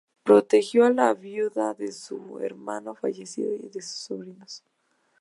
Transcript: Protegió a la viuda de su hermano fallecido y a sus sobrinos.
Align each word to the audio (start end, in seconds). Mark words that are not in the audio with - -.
Protegió 0.23 0.85
a 0.87 0.89
la 0.89 1.13
viuda 1.13 1.75
de 1.75 1.91
su 1.91 2.39
hermano 2.39 2.95
fallecido 2.95 3.53
y 3.55 3.67
a 3.67 3.71
sus 3.83 3.99
sobrinos. 3.99 4.63